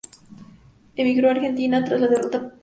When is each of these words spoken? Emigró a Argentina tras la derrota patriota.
Emigró 0.95 1.27
a 1.27 1.31
Argentina 1.33 1.85
tras 1.85 2.01
la 2.01 2.07
derrota 2.07 2.31
patriota. 2.39 2.57